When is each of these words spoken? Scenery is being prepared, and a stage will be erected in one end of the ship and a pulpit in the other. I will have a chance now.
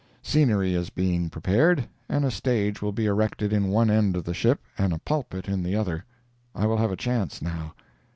Scenery 0.23 0.73
is 0.73 0.89
being 0.89 1.29
prepared, 1.29 1.87
and 2.09 2.25
a 2.25 2.31
stage 2.31 2.81
will 2.81 2.91
be 2.91 3.05
erected 3.05 3.53
in 3.53 3.67
one 3.67 3.91
end 3.91 4.15
of 4.15 4.23
the 4.23 4.33
ship 4.33 4.59
and 4.75 4.93
a 4.93 4.97
pulpit 4.97 5.47
in 5.47 5.61
the 5.61 5.75
other. 5.75 6.03
I 6.55 6.65
will 6.65 6.77
have 6.77 6.91
a 6.91 6.95
chance 6.95 7.39
now. 7.39 7.75